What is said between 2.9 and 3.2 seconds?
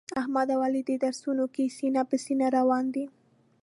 دي.